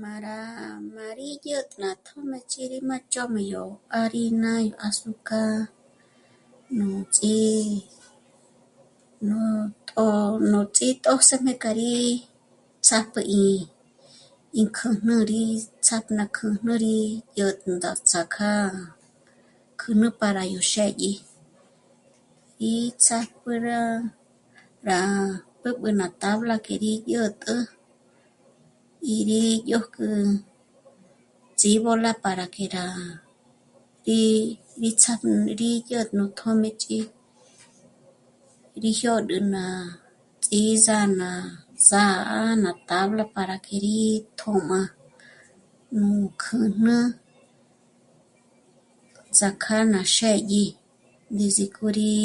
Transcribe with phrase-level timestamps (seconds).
[0.00, 0.40] Má rá...
[0.94, 1.30] má rí...
[1.44, 4.52] dyä̀t'ä ná tjö́mëch'i 'í rí má ch'ö̌m'a yó harina,
[4.86, 5.54] azúcar,
[6.78, 7.42] nú ts'í...,
[9.28, 9.40] nú
[9.88, 10.10] tjṓ'ō,
[10.50, 11.92] nú ts'í tjṓsëjme k'a rí
[12.88, 13.56] sájpjü í'i
[14.60, 15.42] ínkjǘjnü rí
[15.84, 16.96] ts'á'a kjǘjnü rí
[17.38, 18.50] yó ndóts'ak'a
[19.80, 21.12] kjǘjnü para yó xë́dyi
[22.74, 22.74] y
[23.04, 23.80] ts'ájpü rá...
[24.88, 25.00] rá...
[25.62, 27.58] b'ǚ'b'ü ná tabla k'e rí dyä̀t'ä
[29.14, 30.10] y rí dyójk'ü
[31.58, 32.86] ts'íbola para que rá...
[34.04, 34.20] rí...
[34.82, 37.00] rí ts'ájpjü rí dyä̀t'ä nú tjö́mëch'i
[38.82, 39.64] rí jyôd'ü ná
[40.44, 41.30] ts'ízǎn'a
[41.88, 43.98] sà'a ná tabla para que rí
[44.38, 44.80] tjö̌m'a
[45.96, 46.06] nú
[46.42, 46.96] kjǘjnü
[49.36, 50.64] ts'ák'a ná xë́dyi
[51.34, 52.16] ngís'i k'o rí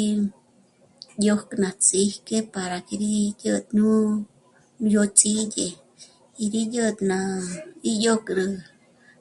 [1.20, 5.70] dyòj' ná ts'íjk'e para que rí dyä̀t'ä nú ts'ídyë
[6.44, 7.18] y rí dyä̀t'ä ná...
[7.90, 8.46] í dyó'krü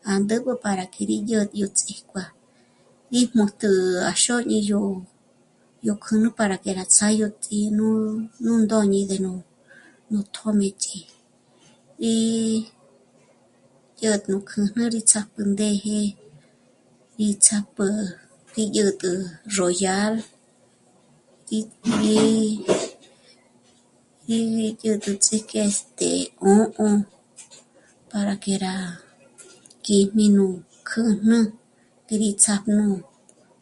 [0.09, 2.35] à ndǚb'ü para que rí dyó' yó ts'íjkjuá'a.
[3.17, 3.71] Í mojtjü
[4.09, 4.81] à xôñi yó...
[5.87, 7.89] yó kjǘjnü para que rá ts'â'a yó tjí'i nú
[8.63, 9.33] ndôñi ndé nú...
[10.09, 10.99] nú tjö́mëch'i
[12.13, 12.15] y
[13.97, 15.99] dyä̀t'ä nú kjǘjnü rí ts'ápjü ndéje
[17.19, 17.87] rí ts'ápjü
[18.55, 19.11] rí dyä̀t'ä
[19.55, 20.15] Royal,
[21.49, 21.59] rí,
[21.99, 22.27] rí,
[24.57, 26.11] rí dyä̀t'ä ts'ijk'e este...
[26.39, 26.89] 'ū́'ū
[28.11, 28.75] para que rá
[29.85, 30.47] kjíjmu nú
[30.89, 31.39] kjǘjnü
[32.19, 32.87] rí ts'ápjü nú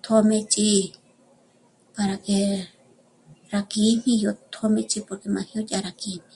[0.06, 0.74] tjö́mëch'i
[1.96, 2.40] para que
[3.52, 6.34] rá kjíjmi yó tjö́mëch'i porque má jyä̀'ä yá rá kjíjmi